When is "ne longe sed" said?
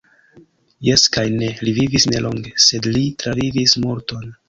2.15-2.91